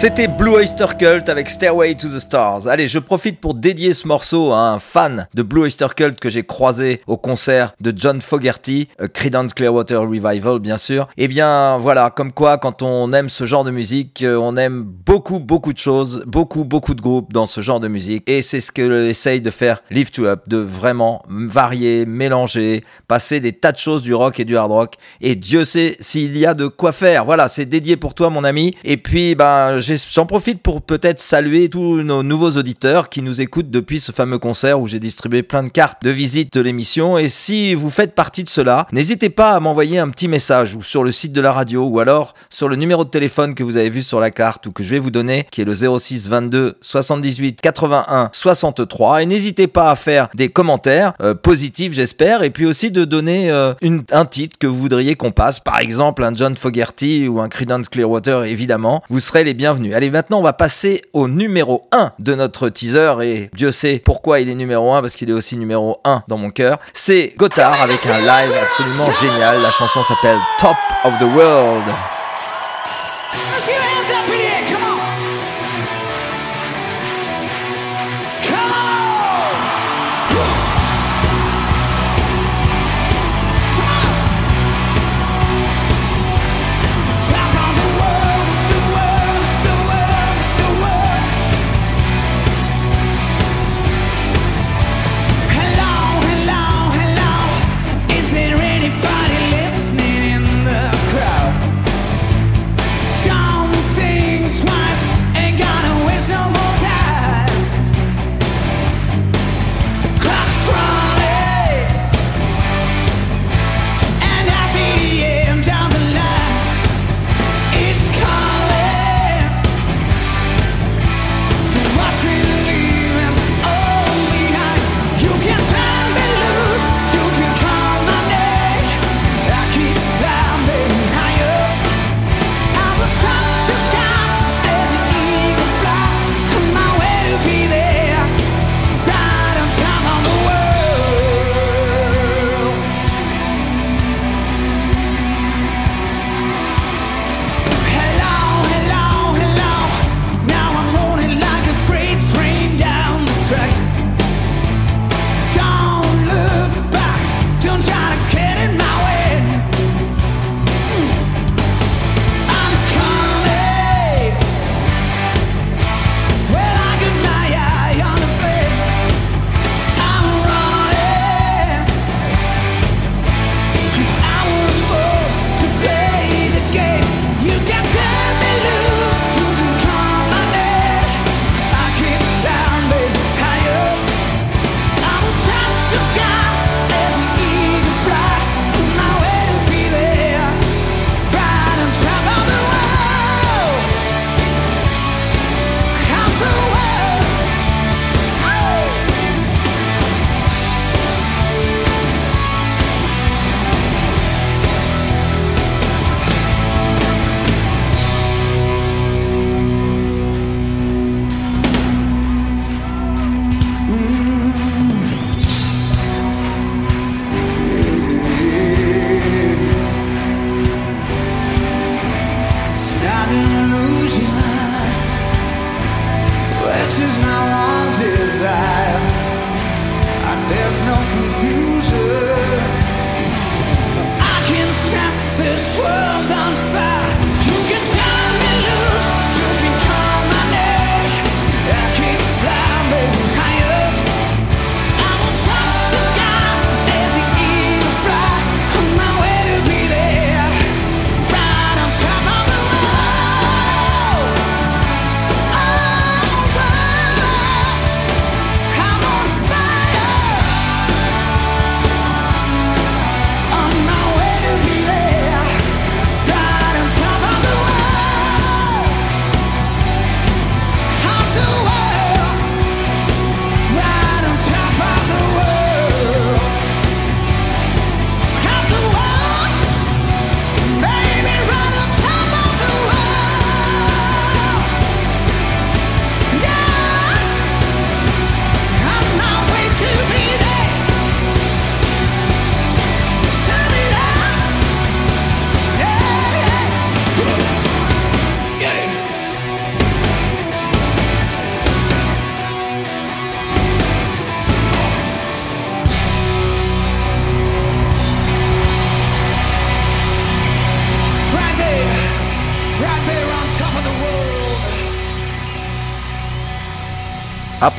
C'était 0.00 0.28
Blue 0.28 0.52
Oyster 0.52 0.86
Cult 0.98 1.28
avec 1.28 1.50
Stairway 1.50 1.94
to 1.94 2.08
the 2.08 2.20
Stars. 2.20 2.66
Allez, 2.66 2.88
je 2.88 2.98
profite 2.98 3.38
pour 3.38 3.52
dédier 3.52 3.92
ce 3.92 4.08
morceau 4.08 4.50
à 4.50 4.70
un 4.70 4.78
fan 4.78 5.28
de 5.34 5.42
Blue 5.42 5.60
Oyster 5.60 5.88
Cult 5.94 6.18
que 6.18 6.30
j'ai 6.30 6.42
croisé 6.42 7.02
au 7.06 7.18
concert 7.18 7.74
de 7.82 7.92
John 7.94 8.22
Fogerty, 8.22 8.88
euh, 9.02 9.08
Creedence 9.08 9.52
Clearwater 9.52 10.00
Revival 10.00 10.58
bien 10.58 10.78
sûr. 10.78 11.06
Et 11.18 11.28
bien 11.28 11.76
voilà, 11.76 12.08
comme 12.08 12.32
quoi 12.32 12.56
quand 12.56 12.80
on 12.80 13.12
aime 13.12 13.28
ce 13.28 13.44
genre 13.44 13.62
de 13.62 13.70
musique, 13.70 14.22
euh, 14.22 14.36
on 14.36 14.56
aime 14.56 14.84
beaucoup 14.84 15.38
beaucoup 15.38 15.74
de 15.74 15.78
choses, 15.78 16.24
beaucoup 16.26 16.64
beaucoup 16.64 16.94
de 16.94 17.02
groupes 17.02 17.34
dans 17.34 17.44
ce 17.44 17.60
genre 17.60 17.78
de 17.78 17.88
musique. 17.88 18.26
Et 18.26 18.40
c'est 18.40 18.62
ce 18.62 18.72
que 18.72 19.04
essaye 19.06 19.42
de 19.42 19.50
faire 19.50 19.82
Live 19.90 20.10
to 20.12 20.24
Up, 20.24 20.44
de 20.46 20.56
vraiment 20.56 21.22
varier, 21.28 22.06
mélanger, 22.06 22.84
passer 23.06 23.38
des 23.40 23.52
tas 23.52 23.72
de 23.72 23.78
choses 23.78 24.02
du 24.02 24.14
rock 24.14 24.40
et 24.40 24.46
du 24.46 24.56
hard 24.56 24.72
rock. 24.72 24.94
Et 25.20 25.34
Dieu 25.36 25.66
sait 25.66 25.94
s'il 26.00 26.38
y 26.38 26.46
a 26.46 26.54
de 26.54 26.68
quoi 26.68 26.92
faire. 26.92 27.26
Voilà, 27.26 27.50
c'est 27.50 27.66
dédié 27.66 27.98
pour 27.98 28.14
toi 28.14 28.30
mon 28.30 28.44
ami. 28.44 28.74
Et 28.82 28.96
puis 28.96 29.34
ben 29.34 29.78
j'ai- 29.78 29.89
j'en 29.96 30.26
profite 30.26 30.62
pour 30.62 30.82
peut-être 30.82 31.20
saluer 31.20 31.68
tous 31.68 32.02
nos 32.02 32.22
nouveaux 32.22 32.52
auditeurs 32.52 33.08
qui 33.08 33.22
nous 33.22 33.40
écoutent 33.40 33.70
depuis 33.70 34.00
ce 34.00 34.12
fameux 34.12 34.38
concert 34.38 34.80
où 34.80 34.86
j'ai 34.86 35.00
distribué 35.00 35.42
plein 35.42 35.62
de 35.62 35.68
cartes 35.68 36.02
de 36.02 36.10
visite 36.10 36.52
de 36.52 36.60
l'émission. 36.60 37.18
Et 37.18 37.28
si 37.28 37.74
vous 37.74 37.90
faites 37.90 38.14
partie 38.14 38.44
de 38.44 38.48
cela, 38.48 38.86
n'hésitez 38.92 39.30
pas 39.30 39.52
à 39.52 39.60
m'envoyer 39.60 39.98
un 39.98 40.08
petit 40.10 40.28
message 40.28 40.74
ou 40.74 40.82
sur 40.82 41.04
le 41.04 41.12
site 41.12 41.32
de 41.32 41.40
la 41.40 41.52
radio 41.52 41.86
ou 41.86 42.00
alors 42.00 42.34
sur 42.50 42.68
le 42.68 42.76
numéro 42.76 43.04
de 43.04 43.10
téléphone 43.10 43.54
que 43.54 43.64
vous 43.64 43.76
avez 43.76 43.90
vu 43.90 44.02
sur 44.02 44.20
la 44.20 44.30
carte 44.30 44.66
ou 44.66 44.72
que 44.72 44.82
je 44.82 44.90
vais 44.90 44.98
vous 44.98 45.10
donner, 45.10 45.46
qui 45.50 45.62
est 45.62 45.64
le 45.64 45.74
06 45.74 46.28
22 46.28 46.76
78 46.80 47.60
81 47.60 48.30
63. 48.32 49.22
Et 49.22 49.26
n'hésitez 49.26 49.66
pas 49.66 49.90
à 49.90 49.96
faire 49.96 50.28
des 50.34 50.48
commentaires 50.48 51.14
euh, 51.20 51.34
positifs, 51.34 51.92
j'espère, 51.92 52.42
et 52.42 52.50
puis 52.50 52.66
aussi 52.66 52.90
de 52.90 53.04
donner 53.04 53.50
euh, 53.50 53.72
un 54.12 54.24
titre 54.24 54.56
que 54.58 54.66
vous 54.66 54.78
voudriez 54.78 55.14
qu'on 55.14 55.32
passe, 55.32 55.60
par 55.60 55.78
exemple 55.78 56.22
un 56.24 56.34
John 56.34 56.56
Fogerty 56.56 57.28
ou 57.28 57.40
un 57.40 57.48
Creedence 57.48 57.88
Clearwater, 57.88 58.44
évidemment. 58.44 59.02
Vous 59.08 59.20
serez 59.20 59.44
les 59.44 59.54
bienvenus. 59.54 59.79
Allez, 59.94 60.10
maintenant, 60.10 60.38
on 60.38 60.42
va 60.42 60.52
passer 60.52 61.02
au 61.12 61.28
numéro 61.28 61.86
1 61.92 62.12
de 62.18 62.34
notre 62.34 62.68
teaser, 62.68 63.14
et 63.22 63.50
Dieu 63.54 63.72
sait 63.72 64.00
pourquoi 64.04 64.40
il 64.40 64.48
est 64.48 64.54
numéro 64.54 64.92
1, 64.92 65.00
parce 65.00 65.16
qu'il 65.16 65.30
est 65.30 65.34
aussi 65.34 65.56
numéro 65.56 66.00
1 66.04 66.24
dans 66.28 66.36
mon 66.36 66.50
cœur. 66.50 66.78
C'est 66.92 67.32
Gotthard 67.36 67.80
avec 67.80 68.04
un 68.06 68.18
live 68.18 68.52
absolument 68.62 69.10
génial. 69.20 69.62
La 69.62 69.70
chanson 69.70 70.02
s'appelle 70.04 70.38
Top 70.58 70.76
of 71.04 71.18
the 71.18 71.34
World. 71.34 71.84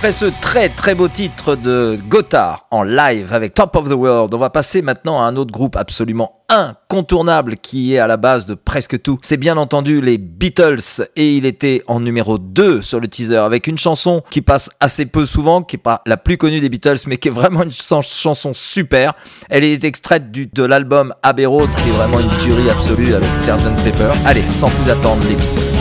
Après 0.02 0.14
ce 0.14 0.26
très 0.42 0.68
très 0.70 0.96
beau 0.96 1.08
titre 1.08 1.56
de 1.56 1.96
Gotthard 2.10 2.66
en 2.72 2.82
live 2.82 3.34
avec 3.34 3.54
Top 3.54 3.76
of 3.76 3.88
the 3.88 3.94
World, 3.94 4.34
on 4.34 4.40
va 4.40 4.50
passer 4.50 4.82
maintenant 4.82 5.22
à 5.22 5.26
un 5.26 5.36
autre 5.36 5.52
groupe 5.52 5.76
absolument 5.76 6.42
incontournable 6.50 7.58
qui 7.58 7.94
est 7.94 8.00
à 8.00 8.08
la 8.08 8.18
base 8.18 8.48
de 8.48 8.56
presque 8.56 9.00
tout. 9.04 9.20
C'est 9.22 9.38
bien 9.38 9.58
entendu 9.58 10.02
les 10.02 10.18
Beatles 10.18 11.04
et 11.16 11.38
il 11.38 11.46
était 11.46 11.84
en 11.86 12.00
numéro 12.00 12.40
2 12.40 12.82
sur 12.82 13.00
le 13.00 13.08
teaser 13.08 13.38
avec 13.38 13.68
une 13.68 13.78
chanson 13.78 14.24
qui 14.32 14.42
passe 14.42 14.72
assez 14.80 15.06
peu 15.06 15.28
souvent, 15.28 15.62
qui 15.62 15.76
est 15.76 15.80
pas 15.80 16.02
la 16.08 16.18
plus 16.18 16.36
connue 16.38 16.60
des 16.62 16.70
Beatles 16.70 16.98
mais 17.06 17.18
qui 17.18 17.28
est 17.28 17.32
vraiment 17.32 17.62
une 17.62 17.72
chan- 17.72 18.02
chanson 18.02 18.56
super. 18.56 19.14
Elle 19.52 19.64
est 19.64 19.84
extraite 19.84 20.32
de 20.32 20.64
l'album 20.64 21.14
Abbey 21.22 21.46
Road 21.46 21.70
qui 21.84 21.90
est 21.90 21.94
vraiment 21.94 22.20
une 22.20 22.38
tuerie 22.40 22.72
absolue 22.72 23.14
avec 23.14 23.30
Sgt 23.44 23.84
Pepper. 23.84 24.10
Allez, 24.26 24.44
sans 24.60 24.70
plus 24.72 24.90
attendre 24.92 25.22
les 25.30 25.36
Beatles. 25.36 25.81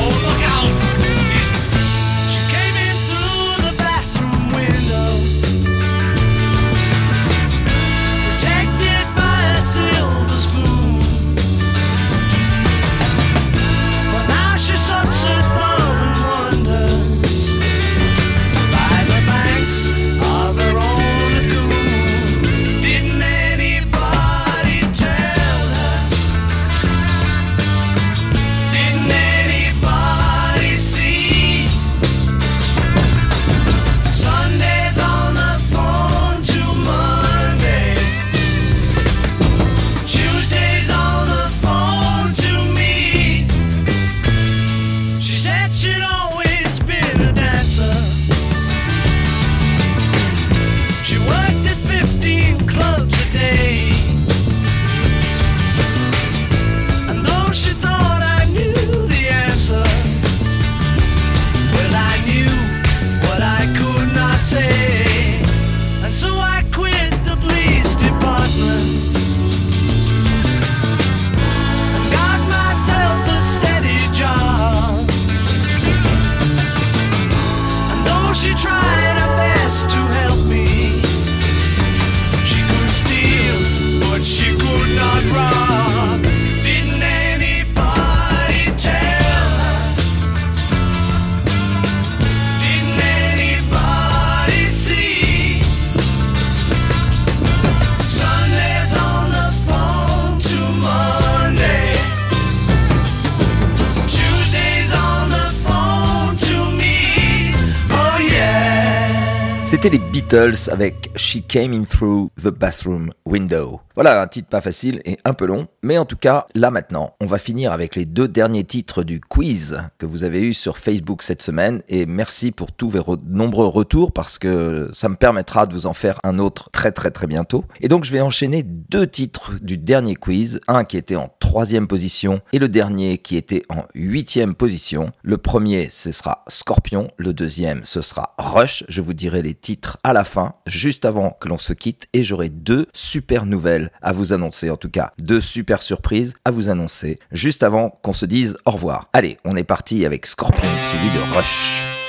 C'était 109.83 109.97
les 109.97 110.11
Beatles 110.13 110.69
avec 110.71 111.11
She 111.17 111.39
Came 111.49 111.73
In 111.73 111.85
Through 111.85 112.29
the 112.37 112.49
Bathroom 112.49 113.15
Window. 113.25 113.81
Voilà, 113.95 114.23
un 114.23 114.27
titre 114.27 114.49
pas 114.49 114.61
facile 114.61 115.01
et 115.05 115.19
un 115.25 115.33
peu 115.35 115.47
long, 115.47 115.69
mais 115.83 115.99
en 115.99 116.05
tout 116.05 116.17
cas, 116.17 116.47
là 116.55 116.71
maintenant, 116.71 117.15
on 117.21 117.27
va 117.27 117.39
finir 117.39 117.73
avec 117.73 117.97
les 117.97 118.05
deux 118.05 118.29
derniers 118.29 118.65
titres 118.65 119.03
du 119.03 119.21
quiz 119.21 119.79
que 119.99 120.07
vous 120.07 120.25
avez 120.25 120.43
eu 120.43 120.55
sur 120.55 120.79
Facebook 120.79 121.23
cette 121.23 121.43
semaine 121.43 121.83
et 121.89 122.07
merci 122.07 122.51
pour 122.51 122.73
tous 122.73 122.89
vos 122.91 122.99
re- 122.99 123.21
nombreux 123.27 123.67
retours 123.67 124.13
parce 124.13 124.39
que 124.39 124.91
ça 124.93 125.09
me 125.09 125.17
permettra 125.17 125.67
de 125.67 125.75
vous 125.75 125.87
en 125.87 125.93
faire 125.93 126.19
un 126.25 126.39
autre 126.39 126.71
très 126.71 126.93
très 126.93 127.11
très 127.11 127.27
bientôt. 127.27 127.65
Et 127.81 127.89
donc 127.89 128.05
je 128.05 128.13
vais 128.13 128.21
enchaîner 128.21 128.63
deux 128.63 129.07
titres 129.07 129.53
du 129.61 129.77
dernier 129.77 130.15
quiz, 130.15 130.61
un 130.69 130.85
qui 130.85 130.97
était 130.99 131.17
en 131.17 131.31
troisième 131.41 131.87
position 131.87 132.41
et 132.53 132.59
le 132.59 132.69
dernier 132.69 133.19
qui 133.19 133.37
était 133.37 133.63
en 133.71 133.85
huitième 133.95 134.55
position. 134.55 135.13
Le 135.23 135.37
premier, 135.37 135.89
ce 135.91 136.13
sera 136.13 136.45
Scorpion, 136.49 137.11
le 137.17 137.33
deuxième, 137.35 137.83
ce 137.85 138.03
sera 138.03 138.35
Rush. 138.39 138.85
Je 138.89 139.01
vous 139.01 139.15
dirai 139.15 139.43
les 139.43 139.55
titres 139.55 139.70
à 140.05 140.13
la 140.13 140.25
fin, 140.25 140.55
juste 140.67 141.05
avant 141.05 141.37
que 141.41 141.49
l'on 141.49 141.59
se 141.59 141.73
quitte, 141.73 142.09
et 142.13 142.23
j'aurai 142.23 142.49
deux 142.49 142.87
super 142.93 143.47
nouvelles 143.47 143.91
à 144.03 144.13
vous 144.13 144.33
annoncer, 144.33 144.71
en 144.71 144.77
tout 144.77 144.91
cas 144.91 145.13
deux 145.19 145.41
super 145.41 145.83
surprises 145.83 146.35
à 146.45 146.51
vous 146.51 146.71
annoncer, 146.71 147.19
juste 147.33 147.63
avant 147.63 147.91
qu'on 148.03 148.13
se 148.13 148.27
dise 148.27 148.57
au 148.65 148.73
revoir. 148.73 149.09
Allez, 149.13 149.39
on 149.45 149.57
est 149.57 149.65
parti 149.65 150.07
avec 150.07 150.27
Scorpion, 150.27 150.71
suivi 150.91 151.11
de 151.11 151.37
Rush. 151.37 152.00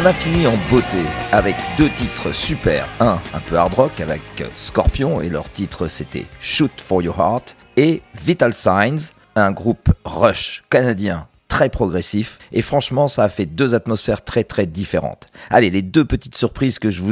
On 0.00 0.06
a 0.06 0.12
fini 0.12 0.46
en 0.46 0.54
beauté 0.70 1.02
avec 1.32 1.56
deux 1.76 1.90
titres 1.90 2.32
super. 2.32 2.86
Un, 3.00 3.18
un 3.34 3.40
peu 3.40 3.56
hard 3.56 3.74
rock 3.74 4.00
avec 4.00 4.22
Scorpion 4.54 5.20
et 5.20 5.28
leur 5.28 5.50
titre 5.50 5.88
c'était 5.88 6.26
Shoot 6.38 6.70
for 6.80 7.02
Your 7.02 7.18
Heart 7.18 7.56
et 7.76 8.02
Vital 8.14 8.54
Signs, 8.54 9.10
un 9.34 9.50
groupe 9.50 9.92
rush 10.04 10.62
canadien 10.70 11.26
très 11.48 11.68
progressif 11.68 12.38
et 12.52 12.62
franchement 12.62 13.08
ça 13.08 13.24
a 13.24 13.28
fait 13.28 13.46
deux 13.46 13.74
atmosphères 13.74 14.22
très 14.22 14.44
très 14.44 14.66
différentes. 14.66 15.26
Allez, 15.50 15.68
les 15.70 15.82
deux 15.82 16.04
petites 16.04 16.36
surprises 16.36 16.78
que 16.78 16.90
je, 16.90 17.02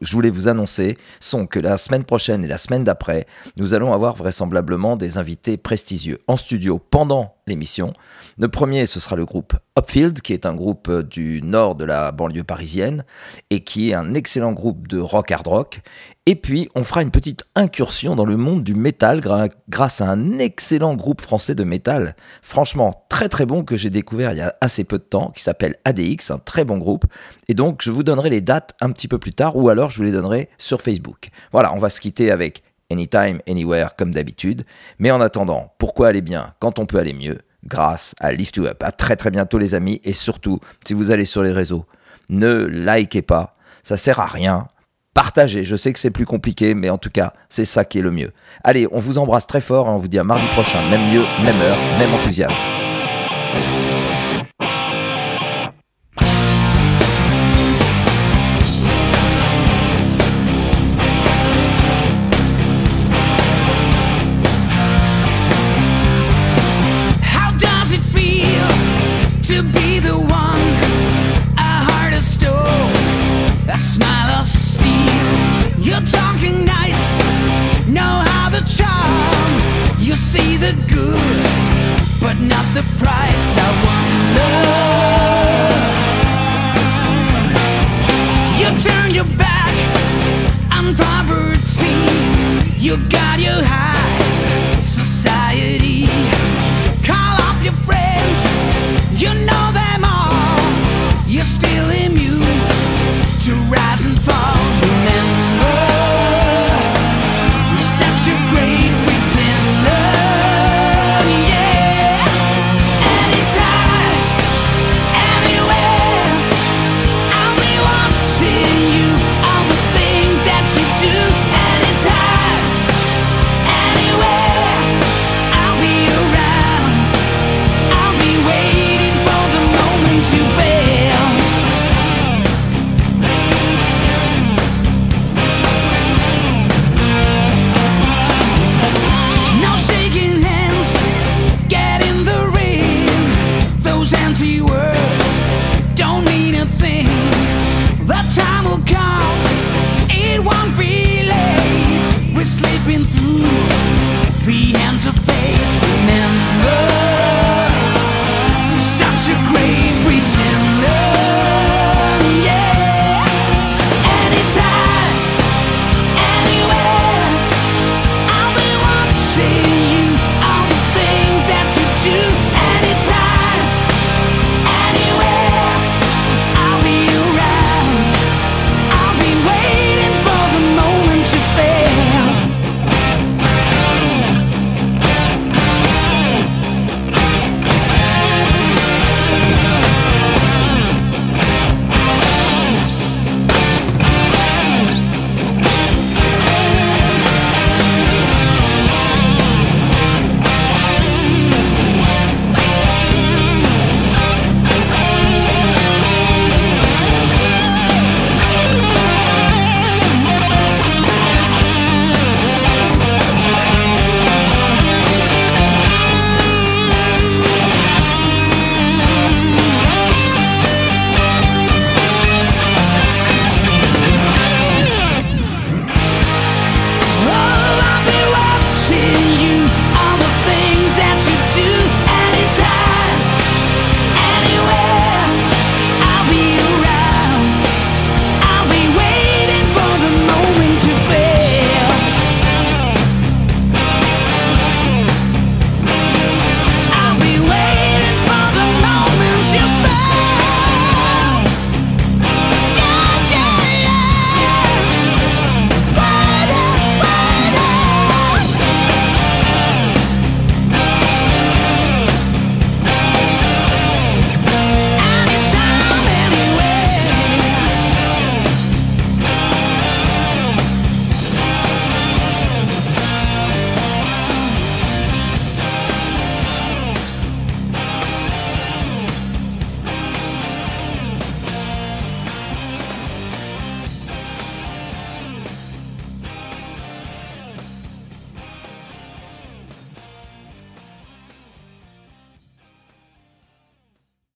je 0.00 0.12
voulais 0.12 0.30
vous 0.30 0.48
annoncer 0.48 0.98
sont 1.20 1.46
que 1.46 1.60
la 1.60 1.76
semaine 1.76 2.02
prochaine 2.02 2.44
et 2.44 2.48
la 2.48 2.58
semaine 2.58 2.82
d'après, 2.82 3.26
nous 3.56 3.72
allons 3.74 3.92
avoir 3.92 4.16
vraisemblablement 4.16 4.96
des 4.96 5.16
invités 5.16 5.56
prestigieux 5.56 6.18
en 6.26 6.36
studio 6.36 6.80
pendant 6.80 7.36
l'émission. 7.46 7.92
Le 8.38 8.48
premier, 8.48 8.86
ce 8.86 9.00
sera 9.00 9.16
le 9.16 9.24
groupe 9.24 9.54
Upfield, 9.78 10.20
qui 10.20 10.32
est 10.32 10.46
un 10.46 10.54
groupe 10.54 10.88
euh, 10.88 11.02
du 11.02 11.42
nord 11.42 11.74
de 11.74 11.84
la 11.84 12.12
banlieue 12.12 12.44
parisienne 12.44 13.04
et 13.50 13.64
qui 13.64 13.90
est 13.90 13.94
un 13.94 14.14
excellent 14.14 14.52
groupe 14.52 14.86
de 14.86 14.98
rock 14.98 15.30
hard 15.30 15.46
rock. 15.46 15.80
Et 16.26 16.36
puis, 16.36 16.68
on 16.76 16.84
fera 16.84 17.02
une 17.02 17.10
petite 17.10 17.44
incursion 17.56 18.14
dans 18.14 18.24
le 18.24 18.36
monde 18.36 18.62
du 18.62 18.74
métal 18.74 19.20
grâce 19.68 20.00
à 20.00 20.08
un 20.08 20.38
excellent 20.38 20.94
groupe 20.94 21.20
français 21.20 21.56
de 21.56 21.64
métal, 21.64 22.14
franchement 22.42 23.04
très 23.08 23.28
très 23.28 23.44
bon 23.44 23.64
que 23.64 23.76
j'ai 23.76 23.90
découvert 23.90 24.32
il 24.32 24.38
y 24.38 24.42
a 24.42 24.54
assez 24.60 24.84
peu 24.84 24.98
de 24.98 25.02
temps, 25.02 25.32
qui 25.34 25.42
s'appelle 25.42 25.74
ADX, 25.84 26.30
un 26.30 26.38
très 26.38 26.64
bon 26.64 26.78
groupe. 26.78 27.06
Et 27.48 27.54
donc, 27.54 27.82
je 27.82 27.90
vous 27.90 28.04
donnerai 28.04 28.30
les 28.30 28.40
dates 28.40 28.76
un 28.80 28.92
petit 28.92 29.08
peu 29.08 29.18
plus 29.18 29.32
tard, 29.32 29.56
ou 29.56 29.68
alors 29.68 29.90
je 29.90 29.98
vous 29.98 30.04
les 30.04 30.12
donnerai 30.12 30.48
sur 30.58 30.80
Facebook. 30.80 31.30
Voilà, 31.50 31.74
on 31.74 31.78
va 31.78 31.90
se 31.90 32.00
quitter 32.00 32.30
avec 32.30 32.62
Anytime, 32.92 33.40
Anywhere, 33.48 33.96
comme 33.96 34.12
d'habitude. 34.12 34.64
Mais 34.98 35.10
en 35.10 35.20
attendant, 35.20 35.72
pourquoi 35.78 36.08
aller 36.08 36.20
bien 36.20 36.54
quand 36.60 36.78
on 36.78 36.86
peut 36.86 36.98
aller 36.98 37.14
mieux? 37.14 37.38
Grâce 37.64 38.14
à 38.20 38.32
Lift 38.32 38.56
You 38.56 38.66
Up. 38.66 38.82
À 38.82 38.92
très 38.92 39.16
très 39.16 39.30
bientôt 39.30 39.58
les 39.58 39.74
amis 39.74 40.00
et 40.04 40.12
surtout 40.12 40.60
si 40.84 40.94
vous 40.94 41.10
allez 41.10 41.24
sur 41.24 41.42
les 41.42 41.52
réseaux, 41.52 41.86
ne 42.28 42.64
likez 42.64 43.22
pas, 43.22 43.56
ça 43.82 43.96
sert 43.96 44.20
à 44.20 44.26
rien. 44.26 44.68
Partagez, 45.14 45.64
je 45.64 45.76
sais 45.76 45.92
que 45.92 45.98
c'est 45.98 46.10
plus 46.10 46.24
compliqué, 46.24 46.74
mais 46.74 46.88
en 46.88 46.98
tout 46.98 47.10
cas, 47.10 47.34
c'est 47.48 47.66
ça 47.66 47.84
qui 47.84 47.98
est 47.98 48.02
le 48.02 48.10
mieux. 48.10 48.32
Allez, 48.64 48.88
on 48.90 48.98
vous 48.98 49.18
embrasse 49.18 49.46
très 49.46 49.60
fort 49.60 49.86
et 49.86 49.90
on 49.90 49.98
vous 49.98 50.08
dit 50.08 50.18
à 50.18 50.24
mardi 50.24 50.46
prochain, 50.54 50.80
même 50.90 51.12
lieu, 51.12 51.22
même 51.44 51.60
heure, 51.60 51.78
même 51.98 52.14
enthousiasme. 52.14 52.71